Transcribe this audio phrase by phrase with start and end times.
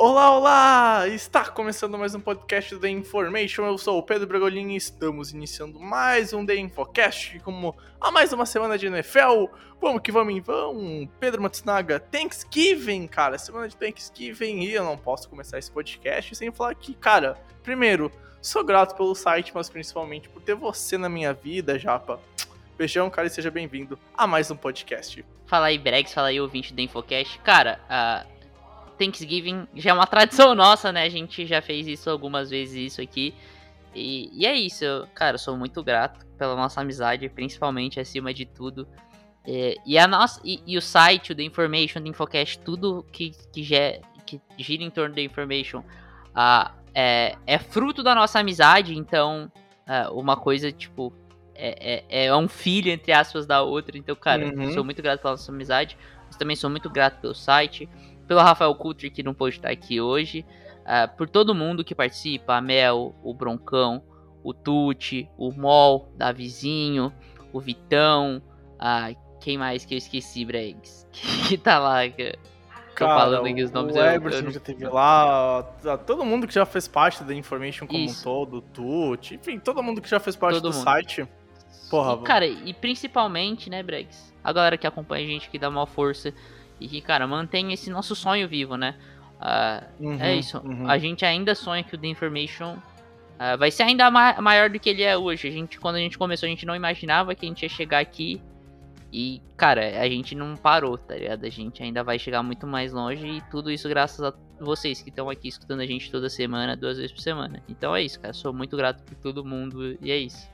[0.00, 1.08] Olá, olá!
[1.08, 3.64] Está começando mais um podcast do The Information.
[3.66, 8.32] Eu sou o Pedro Bragolin e estamos iniciando mais um The Infocast, como há mais
[8.32, 9.46] uma semana de NFL.
[9.80, 11.08] Vamos que vamos, vamos.
[11.18, 16.52] Pedro Matsunaga, Thanksgiving, cara, semana de Thanksgiving e eu não posso começar esse podcast sem
[16.52, 21.32] falar que, cara, primeiro, sou grato pelo site, mas principalmente por ter você na minha
[21.32, 22.20] vida, Japa.
[22.78, 25.24] Beijão, cara, e seja bem-vindo a mais um podcast.
[25.44, 27.40] Fala aí, Bregs, fala aí, ouvinte do Infocast.
[27.40, 28.37] Cara, uh,
[28.98, 31.04] Thanksgiving já é uma tradição nossa, né?
[31.04, 33.34] A gente já fez isso algumas vezes, isso aqui.
[33.94, 38.32] E, e é isso, eu, cara, eu sou muito grato pela nossa amizade, principalmente acima
[38.34, 38.86] de tudo.
[39.46, 43.32] É, e, a nossa, e, e, o site, o The Information, The Infocast, tudo que,
[43.52, 45.82] que, já, que gira em torno da Information
[46.94, 49.50] é, é, fruto da nossa amizade, então
[49.86, 51.12] uh, uma coisa, tipo,
[51.54, 53.96] é, é, é, um filho, entre aspas, da outra.
[53.96, 54.64] Então, cara, uhum.
[54.64, 55.96] eu sou muito grato pela nossa amizade,
[56.26, 57.88] mas também sou muito grato pelo site
[58.28, 60.44] pelo Rafael Coulter, que não pôde estar aqui hoje,
[60.82, 64.02] uh, por todo mundo que participa, a Mel, o Broncão,
[64.44, 67.12] o Tuti, o Mol, Davizinho,
[67.52, 68.42] o Vitão,
[68.74, 71.08] uh, quem mais que eu esqueci, Bregs?
[71.48, 72.34] que tá lá, que...
[72.94, 73.94] Cara, falando aqui os nomes.
[73.94, 74.50] O Eberson não...
[74.50, 75.62] já teve lá,
[76.04, 78.20] todo mundo que já fez parte da Information como Isso.
[78.20, 80.84] um todo, o Tuti, enfim, todo mundo que já fez parte todo do mundo.
[80.84, 81.26] site.
[81.88, 84.34] Porra, e, cara, e principalmente, né, Bregs?
[84.42, 86.34] A galera que acompanha a gente, que dá uma força
[86.80, 88.94] e que, cara, mantém esse nosso sonho vivo, né?
[89.38, 90.58] Uh, uhum, é isso.
[90.58, 90.88] Uhum.
[90.88, 94.78] A gente ainda sonha que o The Information uh, vai ser ainda ma maior do
[94.78, 95.48] que ele é hoje.
[95.48, 98.00] A gente, quando a gente começou, a gente não imaginava que a gente ia chegar
[98.00, 98.40] aqui.
[99.10, 101.44] E, cara, a gente não parou, tá ligado?
[101.44, 103.26] A gente ainda vai chegar muito mais longe.
[103.26, 106.98] E tudo isso graças a vocês que estão aqui escutando a gente toda semana, duas
[106.98, 107.62] vezes por semana.
[107.68, 108.34] Então é isso, cara.
[108.34, 109.96] Sou muito grato por todo mundo.
[110.02, 110.46] E é isso.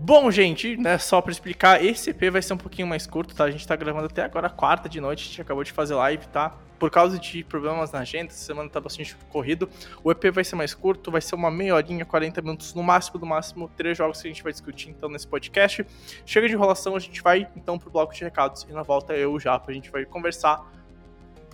[0.00, 3.44] Bom, gente, né, só para explicar, esse EP vai ser um pouquinho mais curto, tá?
[3.44, 6.24] A gente tá gravando até agora, quarta de noite, a gente acabou de fazer live,
[6.28, 6.54] tá?
[6.78, 9.68] Por causa de problemas na agenda, essa semana tá bastante corrido.
[10.04, 13.18] O EP vai ser mais curto, vai ser uma meia horinha, 40 minutos no máximo,
[13.18, 15.84] no máximo, três jogos que a gente vai discutir então nesse podcast.
[16.24, 19.36] Chega de enrolação, a gente vai então pro bloco de recados e na volta eu
[19.40, 20.64] já, a gente vai conversar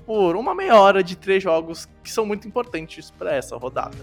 [0.04, 3.96] por uma meia hora de três jogos que são muito importantes para essa rodada.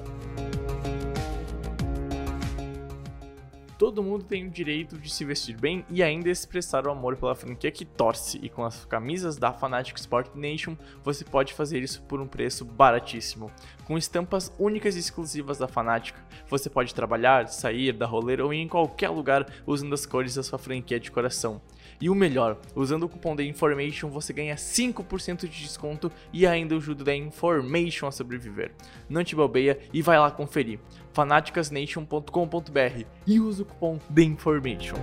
[3.81, 7.33] Todo mundo tem o direito de se vestir bem e ainda expressar o amor pela
[7.33, 12.03] franquia que torce, e com as camisas da Fanatic Sport Nation você pode fazer isso
[12.03, 13.49] por um preço baratíssimo.
[13.83, 16.15] Com estampas únicas e exclusivas da Fanatic,
[16.47, 20.43] você pode trabalhar, sair, dar rolê ou ir em qualquer lugar usando as cores da
[20.43, 21.59] sua franquia de coração.
[21.99, 26.75] E o melhor, usando o cupom da Information você ganha 5% de desconto e ainda
[26.75, 28.73] ajuda da Information a sobreviver.
[29.09, 30.79] Não te bobeia e vai lá conferir
[31.13, 33.65] fanaticasnation.com.br e use o
[34.17, 34.95] Information.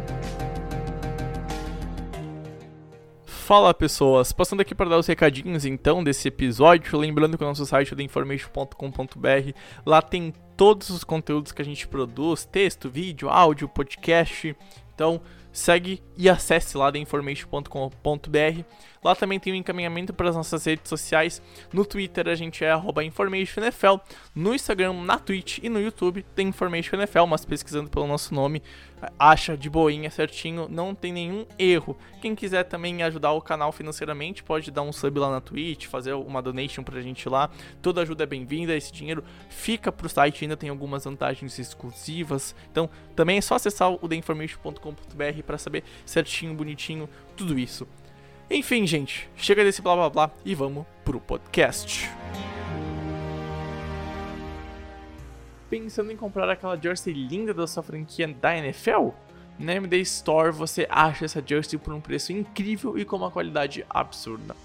[3.25, 7.65] Fala pessoas, passando aqui para dar os recadinhos então desse episódio, lembrando que o nosso
[7.65, 9.53] site é theinformation.com.br,
[9.87, 14.55] lá tem todos os conteúdos que a gente produz, texto, vídeo, áudio, podcast,
[14.95, 18.65] então segue e acesse lá theinformation.com.br.
[19.03, 21.43] Lá também tem um encaminhamento para as nossas redes sociais.
[21.73, 22.73] No Twitter a gente é
[23.05, 23.97] InformationNFL.
[24.35, 28.63] No Instagram, na Twitch e no YouTube tem InformationNFL, mas pesquisando pelo nosso nome,
[29.19, 31.97] acha de boinha certinho, não tem nenhum erro.
[32.21, 36.15] Quem quiser também ajudar o canal financeiramente, pode dar um sub lá na Twitch, fazer
[36.15, 37.51] uma donation pra gente lá.
[37.81, 42.55] Toda ajuda é bem-vinda, esse dinheiro fica pro site, ainda tem algumas vantagens exclusivas.
[42.71, 47.87] Então, também é só acessar o theinformation.com.br para saber certinho, bonitinho, tudo isso.
[48.50, 52.09] Enfim, gente, chega desse blá blá blá e vamos pro podcast.
[55.69, 59.11] Pensando em comprar aquela jersey linda da sua franquia da NFL?
[59.59, 63.85] Na MD Store você acha essa jersey por um preço incrível e com uma qualidade
[63.91, 64.56] absurda.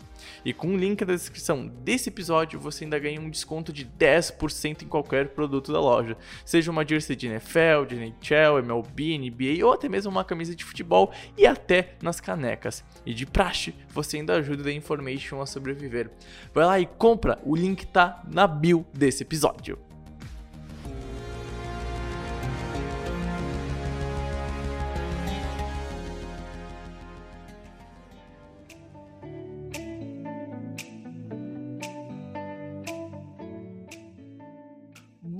[0.43, 4.83] E com o link na descrição desse episódio, você ainda ganha um desconto de 10%
[4.83, 6.17] em qualquer produto da loja.
[6.45, 10.63] Seja uma jersey de NFL, de NHL, MLB, NBA ou até mesmo uma camisa de
[10.63, 12.83] futebol e até nas canecas.
[13.05, 16.09] E de praxe, você ainda ajuda a Information a sobreviver.
[16.53, 19.77] Vai lá e compra, o link tá na bio desse episódio.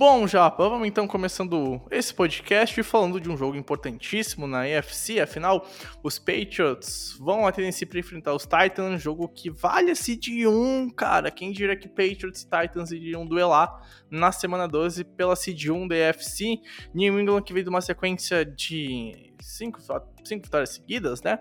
[0.06, 5.18] Bom, Japa, vamos então começando esse podcast falando de um jogo importantíssimo na AFC.
[5.18, 5.66] Afinal,
[6.02, 10.90] os Patriots vão a Tennessee para enfrentar os Titans, jogo que vale a seed 1,
[10.90, 11.30] cara.
[11.30, 13.80] Quem diria que Patriots e Titans iriam duelar
[14.10, 16.60] na semana 12 pela seed 1 da AFC?
[16.94, 19.80] New England que veio de uma sequência de cinco,
[20.22, 21.38] cinco vitórias seguidas, né?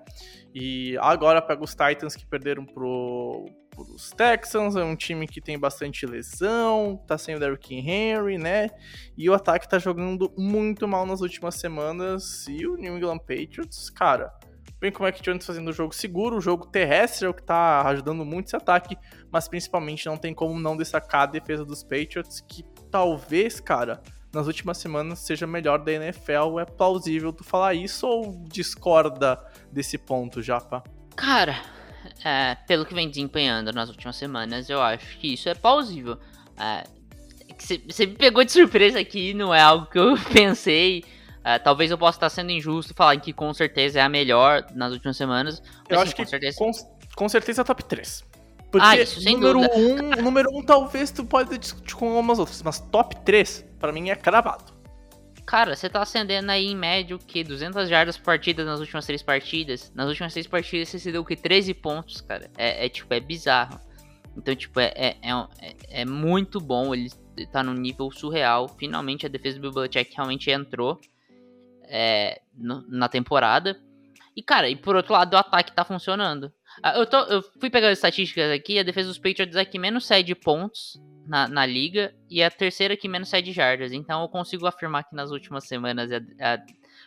[0.55, 3.45] E agora pega os Titans que perderam pro
[3.77, 8.69] os Texans, é um time que tem bastante lesão, tá sem o Derrick Henry, né?
[9.17, 12.45] E o ataque tá jogando muito mal nas últimas semanas.
[12.47, 14.33] E o New England Patriots, cara,
[14.79, 17.43] bem como é que Jones fazendo o jogo seguro, o jogo terrestre é o que
[17.43, 18.97] tá ajudando muito esse ataque,
[19.31, 24.01] mas principalmente não tem como não destacar a defesa dos Patriots, que talvez, cara,
[24.33, 26.59] nas últimas semanas seja melhor da NFL.
[26.59, 29.39] É plausível tu falar isso ou discorda
[29.71, 30.83] desse ponto, Japa?
[31.15, 31.61] Cara,
[32.23, 36.17] é, pelo que vem desempenhando nas últimas semanas, eu acho que isso é plausível.
[36.57, 36.83] É,
[37.87, 41.03] você me pegou de surpresa aqui, não é algo que eu pensei.
[41.43, 44.93] É, talvez eu possa estar sendo injusto falar que com certeza é a melhor nas
[44.93, 45.61] últimas semanas.
[45.89, 46.57] eu sim, acho com que certeza...
[46.57, 46.71] com,
[47.15, 48.23] com certeza é top 3.
[48.71, 49.75] Porque ah, isso, sem número dúvida.
[49.75, 53.63] 1, um, número 1 um, talvez tu pode discutir com algumas outras, mas top 3,
[53.79, 54.72] pra mim, é cravado.
[55.45, 57.43] Cara, você tá acendendo aí em média o que?
[57.43, 59.91] 200 jardas por partida nas últimas três partidas?
[59.93, 61.35] Nas últimas três partidas você se deu o que?
[61.35, 62.49] 13 pontos, cara.
[62.57, 63.79] É, é tipo, é bizarro.
[64.37, 66.93] Então, tipo, é, é, é, é, muito bom.
[66.93, 67.09] Ele
[67.51, 68.69] tá num nível surreal.
[68.69, 70.99] Finalmente a defesa do Belichick realmente entrou
[71.85, 73.77] é, no, na temporada.
[74.35, 76.51] E, cara, e por outro lado, o ataque tá funcionando.
[76.95, 78.79] Eu, tô, eu fui pegar as estatísticas aqui.
[78.79, 82.95] A defesa dos Patriots é que menos cede pontos na, na liga e a terceira
[82.97, 83.91] que menos cede jardas.
[83.91, 86.11] Então eu consigo afirmar que nas últimas semanas.
[86.11, 86.59] A, a,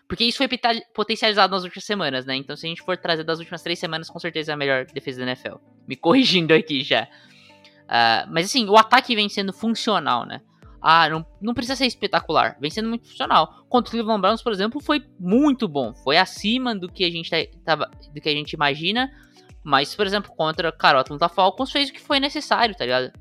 [0.08, 0.48] porque isso foi
[0.94, 2.36] potencializado nas últimas semanas, né?
[2.36, 4.86] Então se a gente for trazer das últimas três semanas, com certeza é a melhor
[4.86, 5.56] defesa da NFL.
[5.86, 7.04] Me corrigindo aqui já.
[7.84, 10.40] Uh, mas assim, o ataque vem sendo funcional, né?
[10.80, 13.64] Ah, não, não precisa ser espetacular, vem sendo muito funcional.
[13.68, 15.92] Contra o Cleveland Browns, por exemplo, foi muito bom.
[15.94, 19.10] Foi acima do que a gente, tá, tava, do que a gente imagina.
[19.64, 23.12] Mas, por exemplo, contra Atlanta Falcons fez o que foi necessário, tá ligado?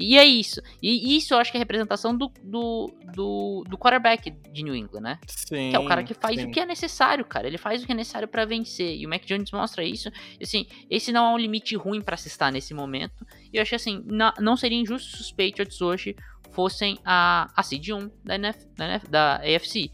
[0.00, 0.62] E é isso.
[0.82, 4.74] E isso eu acho que é a representação do, do, do, do quarterback de New
[4.74, 5.18] England, né?
[5.26, 5.70] Sim.
[5.70, 6.46] Que é o cara que faz sim.
[6.46, 7.46] o que é necessário, cara.
[7.46, 8.96] Ele faz o que é necessário para vencer.
[8.96, 10.10] E o Mac Jones mostra isso.
[10.40, 13.26] Assim, esse não é um limite ruim para se estar nesse momento.
[13.52, 16.16] E eu acho assim, não, não seria injusto se os Patriots hoje
[16.52, 19.90] fossem a, a seed 1 da, NF, da, NF, da AFC.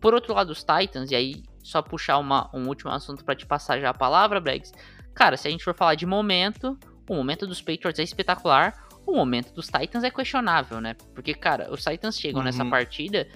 [0.00, 3.44] Por outro lado, os Titans, e aí só puxar uma, um último assunto para te
[3.44, 4.72] passar já a palavra, Bregs.
[5.14, 6.78] Cara, se a gente for falar de momento,
[7.08, 10.94] o momento dos Patriots é espetacular o momento dos Titans é questionável, né?
[11.14, 12.44] Porque, cara, os Titans chegam uhum.
[12.44, 13.28] nessa partida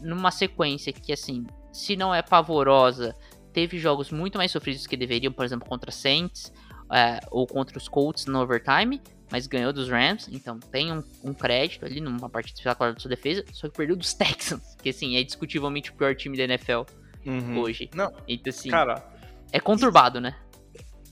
[0.00, 3.16] numa sequência que, assim, se não é pavorosa,
[3.52, 6.52] teve jogos muito mais sofridos que deveriam, por exemplo, contra Saints
[6.92, 9.00] é, ou contra os Colts no overtime,
[9.30, 13.10] mas ganhou dos Rams, então tem um, um crédito ali numa partida espetacular da sua
[13.10, 16.82] defesa, só que perdeu dos Texans, que, assim, é discutivelmente o pior time da NFL
[17.26, 17.58] uhum.
[17.58, 17.90] hoje.
[17.94, 19.02] Não, então, assim, cara,
[19.52, 20.36] é conturbado, né?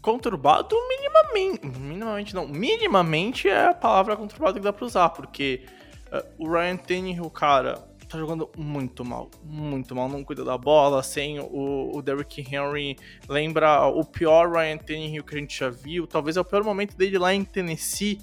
[0.06, 1.66] Conturbado minimamente.
[1.66, 2.46] Minimamente não.
[2.46, 5.66] Minimamente é a palavra conturbado que dá pra usar, porque
[6.12, 7.74] uh, o Ryan Tannehill, cara,
[8.08, 9.28] tá jogando muito mal.
[9.42, 10.08] Muito mal.
[10.08, 11.02] Não cuida da bola.
[11.02, 12.96] Sem o, o Derrick Henry.
[13.28, 16.06] Lembra o pior Ryan Tannehill que a gente já viu.
[16.06, 18.20] Talvez é o pior momento dele lá em Tennessee.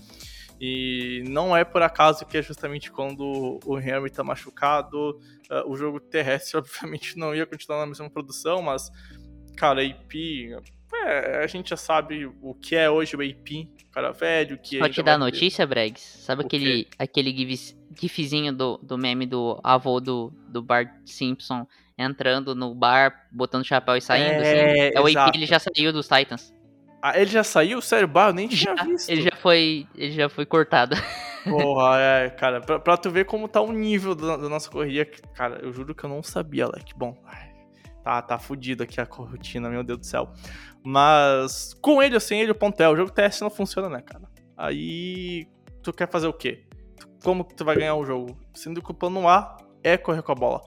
[0.62, 5.19] E não é por acaso que é justamente quando o Henry tá machucado.
[5.51, 8.89] Uh, o jogo terrestre, obviamente, não ia continuar na mesma produção, mas,
[9.58, 10.55] cara, a IP
[10.95, 14.93] é, a gente já sabe o que é hoje o AP, cara velho, que Pode
[14.93, 16.01] te dar notícia, Bregs?
[16.01, 22.55] Sabe aquele, aquele gif, gifzinho do, do meme do avô do, do Bart Simpson entrando
[22.55, 24.43] no bar, botando chapéu e saindo?
[24.43, 24.97] É, assim?
[24.97, 26.53] é o AP, ele já saiu dos Titans.
[27.01, 27.81] Ah, ele já saiu?
[27.81, 29.09] Sério, bah, eu nem tinha já, visto.
[29.09, 30.95] Ele já foi, ele já foi cortado.
[31.43, 35.05] Porra, é, cara, pra, pra tu ver como tá o nível da, da nossa corrida,
[35.35, 36.93] cara, eu juro que eu não sabia, Alec.
[36.95, 37.21] Bom,
[38.03, 40.31] tá, tá fudido aqui a rotina, meu Deus do céu.
[40.86, 44.02] Mas com ele ou sem ele, o ponto é, o jogo teste não funciona, né,
[44.02, 44.24] cara?
[44.58, 45.48] Aí
[45.82, 46.63] tu quer fazer o quê?
[47.24, 48.38] Como que tu vai ganhar o jogo?
[48.54, 50.62] Sendo que o plano A é correr com a bola.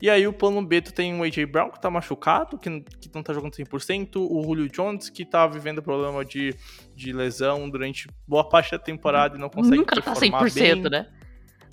[0.00, 3.10] E aí o plano B tu tem o AJ Brown, que tá machucado, que, que
[3.12, 6.54] não tá jogando 100%, o Julio Jones, que tá vivendo problema de,
[6.94, 10.90] de lesão durante boa parte da temporada e não consegue Nunca tá performar 100%, bem.
[10.90, 11.08] né?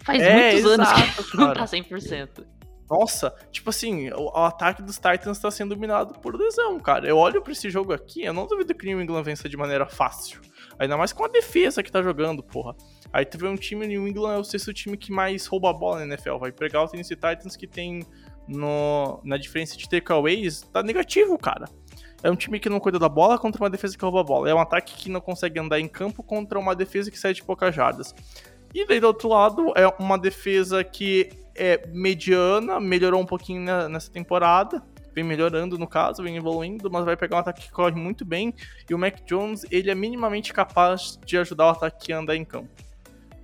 [0.04, 1.60] Faz É, muitos anos exato, que não cara.
[1.60, 2.46] tá 100%.
[2.90, 7.08] Nossa, tipo assim, o, o ataque dos Titans tá sendo dominado por lesão, cara.
[7.08, 9.58] Eu olho pra esse jogo aqui, eu não duvido que o New England vença de
[9.58, 10.40] maneira fácil.
[10.78, 12.76] Ainda mais com a defesa que tá jogando, porra.
[13.12, 15.74] Aí tu vê um time, New England é o sexto time que mais rouba a
[15.74, 16.38] bola na NFL.
[16.38, 18.06] Vai pegar o Tennessee Titans que tem
[18.48, 21.66] no, na diferença de takeaways, tá negativo, cara.
[22.22, 24.50] É um time que não cuida da bola contra uma defesa que rouba a bola.
[24.50, 27.44] É um ataque que não consegue andar em campo contra uma defesa que sai de
[27.44, 28.14] poucas jardas.
[28.74, 34.12] E daí do outro lado é uma defesa que é mediana, melhorou um pouquinho nessa
[34.12, 34.84] temporada,
[35.14, 38.54] vem melhorando no caso, vem evoluindo, mas vai pegar um ataque que corre muito bem.
[38.90, 42.44] E o Mac Jones, ele é minimamente capaz de ajudar o ataque a andar em
[42.44, 42.70] campo.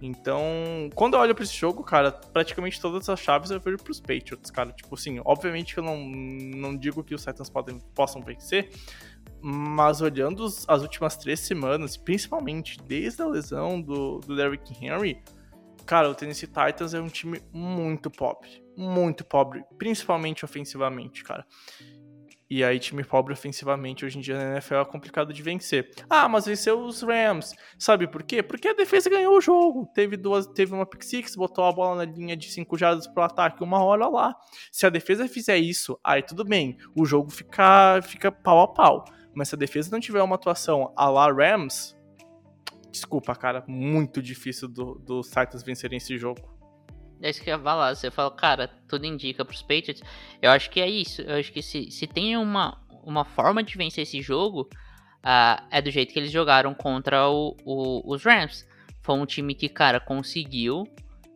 [0.02, 4.00] Então, quando eu olho pra esse jogo, cara, praticamente todas as chaves eu vejo pros
[4.00, 4.72] Patriots, cara.
[4.72, 8.72] Tipo assim, obviamente que eu não, não digo que os Titans podem, possam vencer,
[9.40, 15.22] mas olhando as últimas três semanas, principalmente desde a lesão do, do Derrick Henry,
[15.86, 18.50] cara, o Tennessee Titans é um time muito pobre.
[18.78, 21.46] Muito pobre, principalmente ofensivamente, cara.
[22.54, 25.90] E aí, time pobre ofensivamente hoje em dia na NFL é complicado de vencer.
[26.10, 27.54] Ah, mas venceu os Rams.
[27.80, 28.44] Sabe por quê?
[28.44, 29.90] Porque a defesa ganhou o jogo.
[29.96, 33.24] Teve duas, teve uma pick six, botou a bola na linha de 5 jardas pro
[33.24, 34.36] ataque uma hora lá.
[34.70, 36.78] Se a defesa fizer isso, aí tudo bem.
[36.94, 39.06] O jogo fica, fica pau a pau.
[39.34, 41.96] Mas se a defesa não tiver uma atuação a la Rams,
[42.92, 46.42] desculpa, cara, muito difícil do- dos Titans vencerem esse jogo.
[47.22, 47.96] É isso que eu ia falar.
[47.96, 50.02] Você fala, cara, tudo indica pros Patriots.
[50.42, 51.22] Eu acho que é isso.
[51.22, 54.68] Eu acho que se, se tem uma, uma forma de vencer esse jogo,
[55.24, 58.68] ah, é do jeito que eles jogaram contra o, o- os Rams.
[59.04, 60.84] Foi um time que, cara, conseguiu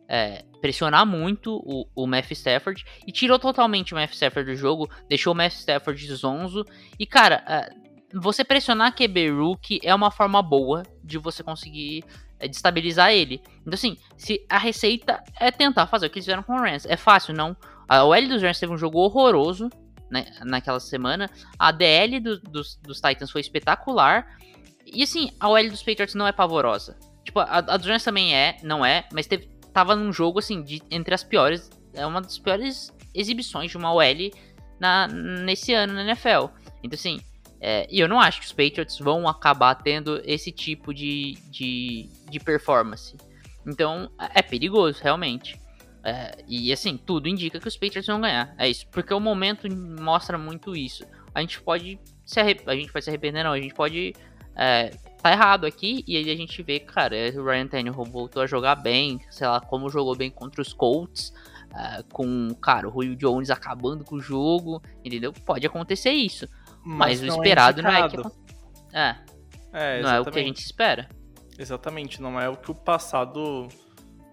[0.08, 4.88] é, pressionar muito o, o Matthew Stafford e tirou totalmente o Matthew Stafford do jogo,
[5.08, 6.64] deixou o Matthew Stafford zonzo.
[6.98, 7.68] E, cara, ah,
[8.12, 12.04] você pressionar QB Rookie é uma forma boa de você conseguir
[12.38, 13.42] é, destabilizar ele.
[13.60, 16.86] Então, assim, se a receita é tentar fazer o que eles fizeram com o Rams,
[16.86, 17.56] é fácil, não.
[17.88, 19.68] A OL dos Rams teve um jogo horroroso
[20.10, 21.30] né, naquela semana.
[21.58, 24.26] A DL do- dos, dos Titans foi espetacular.
[24.84, 26.98] E, assim, a OL dos Patriots não é pavorosa.
[27.24, 30.62] Tipo, a, a dos Rams também é, não é, mas teve, tava num jogo, assim,
[30.62, 31.70] de, entre as piores.
[31.92, 34.30] É uma das piores exibições de uma OL
[34.78, 36.46] na, nesse ano na NFL.
[36.82, 37.20] Então, assim,
[37.68, 42.08] é, e eu não acho que os Patriots vão acabar tendo esse tipo de, de,
[42.30, 43.16] de performance.
[43.66, 45.60] Então, é perigoso, realmente.
[46.04, 48.54] É, e assim, tudo indica que os Patriots vão ganhar.
[48.56, 48.86] É isso.
[48.92, 49.66] Porque o momento
[50.00, 51.04] mostra muito isso.
[51.34, 53.50] A gente pode se, a gente pode se arrepender, não.
[53.50, 54.14] A gente pode
[54.54, 56.04] é, tá errado aqui.
[56.06, 59.18] E aí a gente vê, cara, o Ryan Tannehill voltou a jogar bem.
[59.28, 61.34] Sei lá, como jogou bem contra os Colts.
[61.74, 64.80] é, com, cara, o Julio Jones acabando com o jogo.
[65.04, 65.32] Entendeu?
[65.32, 66.46] Pode acontecer isso.
[66.86, 68.14] Mas, o não esperado não é que.
[68.14, 68.32] indicado.
[68.92, 69.16] É,
[69.72, 71.08] É, não é o que a gente espera.
[71.58, 73.66] Exatamente, não é o que o passado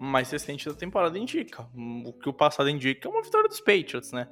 [0.00, 1.66] mais recente da temporada indica.
[1.74, 4.28] O que o passado indica é uma vitória dos Patriots, né?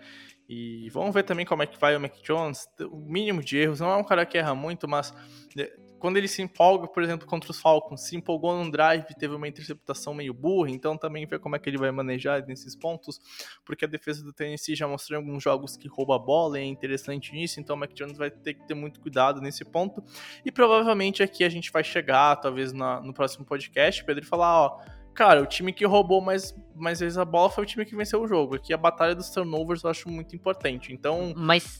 [0.49, 2.69] E vamos ver também como é que vai o Mac Jones.
[2.91, 5.13] O mínimo de erros, não é um cara que erra muito, mas
[5.59, 5.73] eh,
[6.03, 9.47] quando ele se empolga, por exemplo, contra os Falcons, se empolgou num drive, teve uma
[9.47, 13.21] interceptação meio burra, então também ver como é que ele vai manejar nesses pontos,
[13.65, 16.63] porque a defesa do Tennessee já mostrou em alguns jogos que rouba a bola, e
[16.63, 20.03] é interessante nisso, então o Mac Jones vai ter que ter muito cuidado nesse ponto.
[20.45, 24.61] E provavelmente aqui a gente vai chegar, talvez na- no próximo podcast, Pedro, e falar,
[24.61, 24.81] ó,
[25.15, 28.21] cara, o time que roubou mais, mais vezes a bola foi o time que venceu
[28.21, 28.57] o jogo.
[28.57, 30.93] Aqui a batalha dos turnovers eu acho muito importante.
[30.93, 31.79] Então, Mas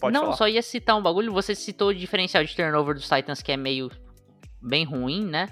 [0.00, 0.36] pode não, falar.
[0.36, 1.32] só ia citar um bagulho.
[1.32, 3.90] Você citou o diferencial de turnover dos Titans, que é meio
[4.60, 5.48] bem ruim, né?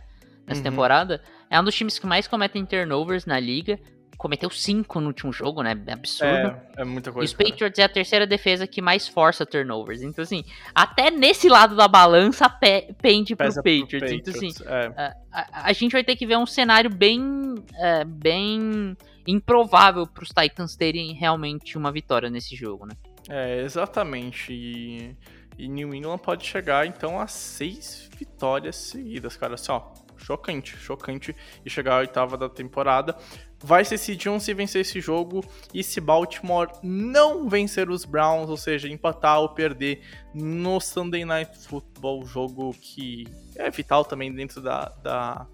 [0.47, 0.65] Nessa Uhum.
[0.71, 1.23] temporada.
[1.51, 3.79] É um dos times que mais cometem turnovers na liga.
[4.19, 5.77] Cometeu cinco no último jogo, né?
[5.87, 6.33] É absurdo.
[6.33, 7.25] É, é muita E coisa.
[7.33, 7.51] os cara.
[7.51, 10.01] Patriots é a terceira defesa que mais força turnovers.
[10.03, 10.45] Então, assim,
[10.75, 14.13] até nesse lado da balança pe pende pro Pesa pro Patriots.
[14.13, 15.15] Então, assim, Patriots, é.
[15.33, 17.21] a, a- gente vai ter que ver um cenário bem,
[17.75, 18.97] é, bem
[19.27, 22.95] improvável para os Titans terem realmente uma vitória nesse jogo, né?
[23.35, 24.53] É, exatamente.
[24.53, 25.17] E,
[25.57, 29.55] e New England pode chegar, então, a seis vitórias seguidas, cara.
[29.55, 31.35] Assim, ó, chocante, chocante.
[31.65, 33.17] E chegar à oitava da temporada.
[33.59, 38.51] Vai ser se Jones se vencer esse jogo e se Baltimore não vencer os Browns,
[38.51, 40.03] ou seja, empatar ou perder
[40.35, 45.47] no Sunday Night Football, jogo que é vital também dentro da, da,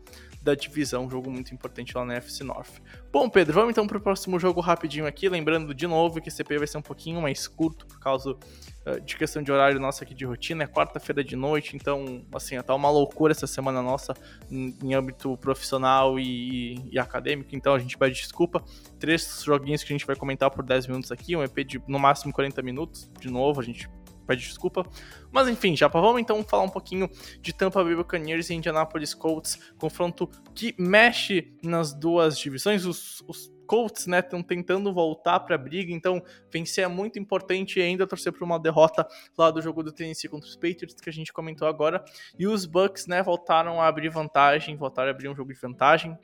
[0.43, 2.81] da divisão, um jogo muito importante lá na FC North.
[3.13, 6.39] Bom, Pedro, vamos então para o próximo jogo rapidinho aqui, lembrando de novo que esse
[6.39, 10.05] CP vai ser um pouquinho mais curto por causa uh, de questão de horário nossa
[10.05, 14.15] aqui de rotina, é quarta-feira de noite, então, assim, tá uma loucura essa semana nossa
[14.51, 18.63] em, em âmbito profissional e, e, acadêmico, então a gente pede desculpa.
[18.99, 21.99] Três joguinhos que a gente vai comentar por 10 minutos aqui, um EP de no
[21.99, 23.89] máximo 40 minutos, de novo, a gente
[24.29, 24.87] pede desculpa.
[25.33, 29.59] Mas enfim, já vamos então falar um pouquinho de Tampa Bay Buccaneers e Indianapolis Colts,
[29.79, 32.85] confronto que mexe nas duas divisões.
[32.85, 37.79] Os, os Colts, né, estão tentando voltar para a briga, então vencer é muito importante
[37.79, 39.07] e ainda torcer por uma derrota
[39.37, 42.03] lá do jogo do Tennessee contra os Patriots que a gente comentou agora.
[42.39, 46.17] E os Bucks, né, voltaram a abrir vantagem, voltaram a abrir um jogo de vantagem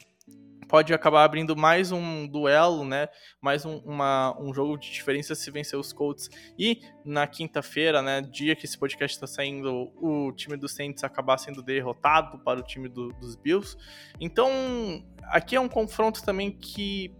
[0.74, 3.08] pode acabar abrindo mais um duelo, né?
[3.40, 6.28] Mais um, uma, um jogo de diferença se vencer os Colts.
[6.58, 8.20] E na quinta-feira, né?
[8.20, 12.62] Dia que esse podcast está saindo, o time dos Saints acabar sendo derrotado para o
[12.64, 13.76] time do, dos Bills.
[14.18, 14.50] Então,
[15.26, 17.14] aqui é um confronto também que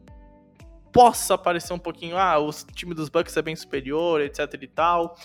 [0.93, 5.17] possa parecer um pouquinho, ah, o time dos Bucks é bem superior, etc e tal.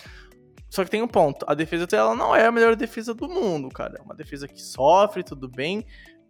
[0.68, 3.68] Só que tem um ponto, a defesa dela não é a melhor defesa do mundo,
[3.70, 3.96] cara.
[3.98, 5.84] É uma defesa que sofre, tudo bem.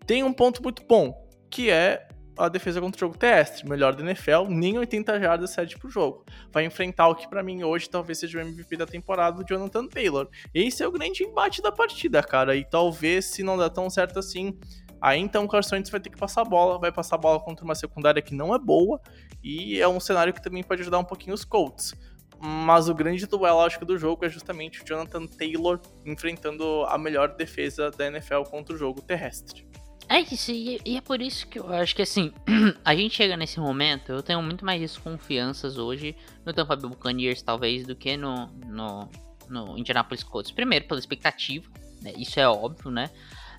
[0.06, 2.06] Tem um ponto muito bom, que é
[2.38, 6.24] a defesa contra o jogo terrestre, melhor da NFL, nem 80 jardas cede pro jogo.
[6.50, 9.86] Vai enfrentar o que para mim hoje talvez seja o MVP da temporada, o Jonathan
[9.86, 10.28] Taylor.
[10.54, 14.18] Esse é o grande embate da partida, cara, e talvez se não der tão certo
[14.18, 14.58] assim,
[15.00, 17.38] aí então o Carson Wentz vai ter que passar a bola, vai passar a bola
[17.40, 19.00] contra uma secundária que não é boa,
[19.42, 21.94] e é um cenário que também pode ajudar um pouquinho os Colts.
[22.42, 26.96] Mas o grande duelo, acho que, do jogo é justamente o Jonathan Taylor enfrentando a
[26.96, 29.68] melhor defesa da NFL contra o jogo terrestre.
[30.10, 32.32] É isso, e, e é por isso que eu acho que assim,
[32.84, 37.40] a gente chega nesse momento, eu tenho muito mais desconfianças hoje no Tampa Bay Buccaneers,
[37.42, 39.08] talvez, do que no, no,
[39.48, 40.50] no Indianapolis Colts.
[40.50, 41.70] Primeiro, pela expectativa,
[42.02, 43.08] né, isso é óbvio, né?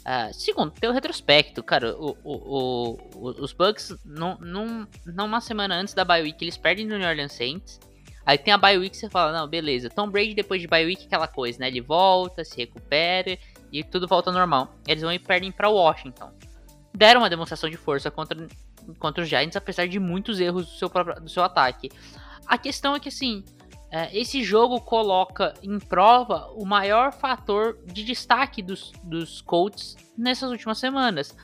[0.01, 5.93] Uh, segundo, pelo retrospecto, cara, o, o, o, os Bucks, num, num, numa semana antes
[5.93, 7.79] da bye week, eles perdem no New Orleans Saints.
[8.25, 9.89] Aí tem a bye week você fala, não, beleza.
[9.89, 11.69] Tom Brady depois de bye week, aquela coisa, né?
[11.69, 13.37] Ele volta, se recupera
[13.71, 14.75] e tudo volta ao normal.
[14.87, 16.31] Eles vão e perdem para Washington.
[16.93, 18.47] Deram uma demonstração de força contra,
[18.99, 21.89] contra os Giants, apesar de muitos erros do seu, próprio, do seu ataque.
[22.45, 23.45] A questão é que, assim,
[23.91, 30.49] é, esse jogo coloca em prova o maior fator de destaque dos, dos Colts nessas
[30.49, 31.35] últimas semanas.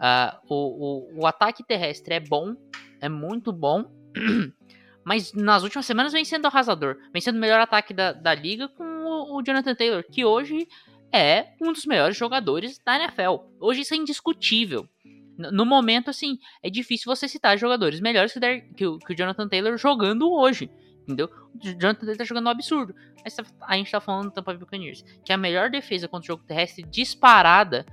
[0.00, 2.56] Uh, o, o, o ataque terrestre é bom,
[3.02, 3.84] é muito bom,
[5.04, 8.66] mas nas últimas semanas vem sendo arrasador, vem sendo o melhor ataque da, da liga
[8.66, 10.66] com o, o Jonathan Taylor, que hoje
[11.12, 13.44] é um dos melhores jogadores da NFL.
[13.58, 14.88] Hoje isso é indiscutível.
[15.36, 19.48] No momento, assim, é difícil você citar jogadores melhores que, que, o, que o Jonathan
[19.48, 20.70] Taylor jogando hoje.
[21.02, 21.30] Entendeu?
[21.54, 22.94] O Jonathan Taylor tá jogando um absurdo.
[23.24, 26.06] Mas tá, a gente tá falando do Tampa Bay Buccaneers, que é a melhor defesa
[26.06, 27.86] contra o jogo terrestre disparada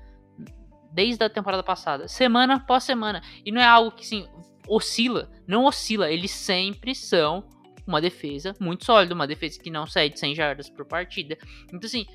[0.91, 3.21] desde a temporada passada, semana após semana.
[3.45, 4.27] E não é algo que, assim,
[4.67, 5.31] oscila.
[5.47, 6.11] Não oscila.
[6.11, 7.47] Eles sempre são
[7.85, 11.37] uma defesa muito sólida, uma defesa que não cede 100 jardas por partida.
[11.67, 12.05] Então, assim,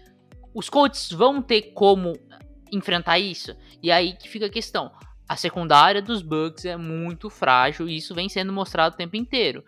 [0.55, 2.13] os Colts vão ter como
[2.71, 3.57] enfrentar isso?
[3.83, 4.91] E aí que fica a questão.
[5.29, 9.65] A secundária dos Bucks é muito frágil e isso vem sendo mostrado o tempo inteiro.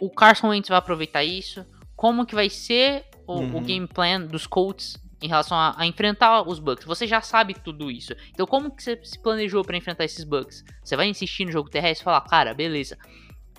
[0.00, 1.66] O Carson Wentz vai aproveitar isso?
[1.96, 3.56] Como que vai ser o, uhum.
[3.56, 6.86] o game plan dos Colts em relação a, a, enfrentar os Bucks?
[6.86, 8.14] Você já sabe tudo isso.
[8.30, 10.64] Então como que você se planejou para enfrentar esses Bucks?
[10.82, 12.96] Você vai insistir no jogo terrestre e falar, cara, beleza.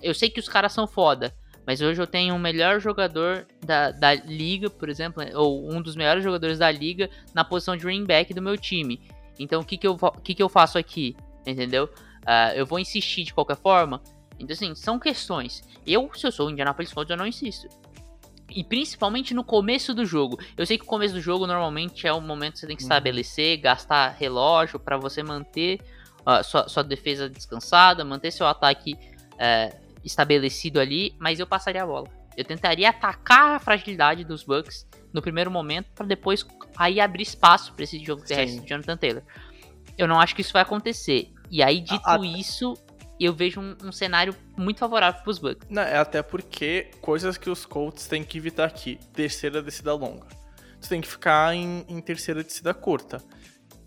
[0.02, 1.36] Eu sei que os caras são foda,
[1.72, 5.96] mas hoje eu tenho o melhor jogador da, da liga, por exemplo, ou um dos
[5.96, 9.00] melhores jogadores da liga na posição de running back do meu time.
[9.40, 11.16] Então o que, que, eu, que, que eu faço aqui?
[11.48, 11.86] Entendeu?
[11.86, 14.02] Uh, eu vou insistir de qualquer forma.
[14.38, 15.64] Então, assim, são questões.
[15.88, 17.70] Eu, se eu sou o Indianapolis Colts, eu não insisto.
[18.50, 20.38] E principalmente no começo do jogo.
[20.58, 22.84] Eu sei que o começo do jogo normalmente é o momento que você tem que
[22.84, 22.88] uhum.
[22.88, 25.80] estabelecer, gastar relógio para você manter
[26.28, 28.98] uh, sua, sua, defesa descansada, manter seu ataque
[29.36, 32.08] uh, estabelecido ali, mas eu passaria a bola.
[32.36, 36.46] Eu tentaria atacar a fragilidade dos Bucks no primeiro momento para depois
[36.78, 39.24] aí abrir espaço para esse jogo terrestre de Jonathan Taylor.
[39.98, 41.32] Eu não acho que isso vai acontecer.
[41.50, 42.26] E aí, dito a, a...
[42.26, 42.74] isso,
[43.20, 45.68] eu vejo um, um, cenário muito favorável para os Bucks.
[45.70, 48.98] Não, é até porque coisas que os Colts têm que evitar aqui.
[49.14, 50.28] Terceira descida longa.
[50.80, 53.22] Você tem que ficar em, em terceira descida curta.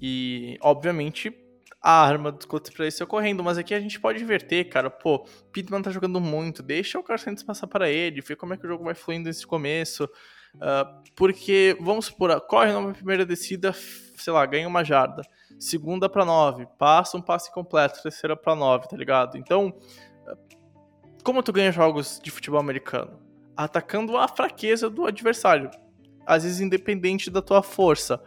[0.01, 1.35] E, obviamente,
[1.87, 2.49] a arma dos
[2.81, 4.89] isso ocorrendo, mas aqui a gente pode inverter, cara.
[4.89, 8.65] Pô, Pittman tá jogando muito, deixa o Carson passar para ele, ver como é que
[8.65, 10.05] o jogo vai fluindo nesse começo.
[10.55, 15.21] Uh, porque, vamos supor, corre numa primeira descida, sei lá, ganha uma jarda.
[15.59, 19.37] Segunda para nove, passa um passe completo, terceira para nove, tá ligado?
[19.37, 19.79] Então,
[21.23, 23.21] como tu ganha jogos de futebol americano?
[23.55, 25.71] Atacando a fraqueza do adversário.
[26.25, 28.23] Às vezes independente da tua força.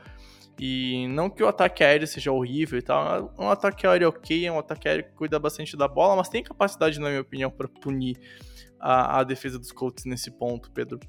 [0.60, 4.52] E não que o ataque aéreo seja horrível e tal, um ataque aéreo ok, é
[4.52, 7.68] um ataque aéreo que cuida bastante da bola, mas tem capacidade, na minha opinião, para
[7.68, 8.18] punir
[8.80, 11.00] a, a, defesa dos Colts nesse ponto, Pedro.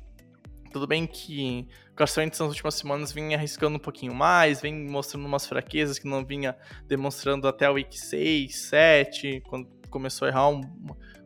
[0.71, 4.87] Tudo bem que o Carson Wentz nas últimas semanas vinha arriscando um pouquinho mais, vem
[4.87, 6.55] mostrando umas fraquezas que não vinha
[6.87, 10.61] demonstrando até o week 6, 7, quando começou a errar um,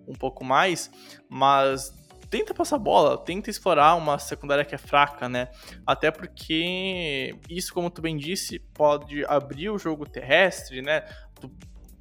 [0.07, 0.91] um pouco mais,
[1.29, 1.93] mas
[2.33, 5.49] tenta passar bola, tenta explorar uma secundária que é fraca, né?
[5.87, 11.03] Até porque isso, como tu bem disse, pode abrir o jogo terrestre, né?
[11.39, 11.51] Tu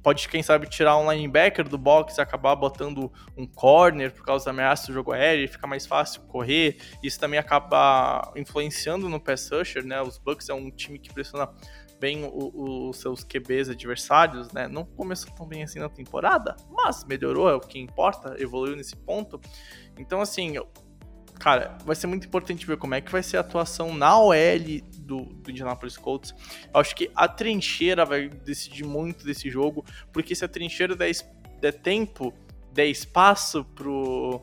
[0.02, 4.46] pode, quem sabe, tirar um linebacker do box e acabar botando um corner por causa
[4.46, 6.78] da ameaça do jogo aéreo e fica mais fácil correr.
[7.02, 10.00] Isso também acaba influenciando no pass rusher, né?
[10.00, 11.46] Os Bucks é um time que pressiona
[12.02, 14.66] bem os seus QBs adversários, né?
[14.66, 18.96] Não começou tão bem assim na temporada, mas melhorou, é o que importa, evoluiu nesse
[18.96, 19.40] ponto.
[19.96, 20.54] Então, assim,
[21.38, 24.34] cara, vai ser muito importante ver como é que vai ser a atuação na OL
[24.98, 26.34] do, do Indianapolis Colts.
[26.74, 31.12] Eu acho que a trincheira vai decidir muito desse jogo, porque se a trincheira der,
[31.60, 32.34] der tempo,
[32.72, 34.42] der espaço pro,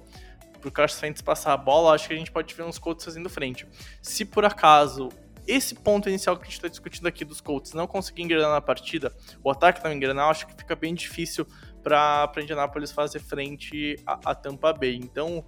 [0.62, 3.30] pro Carson Wentz passar a bola, acho que a gente pode ver uns Colts fazendo
[3.30, 3.68] frente.
[4.02, 5.10] Se por acaso
[5.50, 8.62] esse ponto inicial que a gente está discutindo aqui dos Colts não conseguir engrenar na
[8.62, 11.46] partida, o ataque não engrenar, acho que fica bem difícil
[11.82, 14.96] para Indianapolis fazer frente a, a, Tampa Bay.
[14.96, 15.44] Então,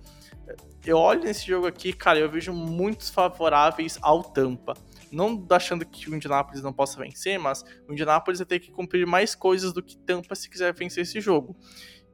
[0.83, 4.73] eu olho nesse jogo aqui, cara, eu vejo muitos favoráveis ao Tampa.
[5.11, 9.05] Não achando que o Indianapolis não possa vencer, mas o Indianapolis vai ter que cumprir
[9.05, 11.55] mais coisas do que Tampa se quiser vencer esse jogo.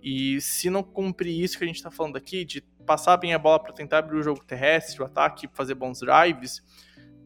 [0.02, 3.39] E se não cumprir isso que a gente está falando aqui, de passar bem a
[3.39, 6.62] bola para tentar abrir o jogo terrestre, o ataque, fazer bons drives,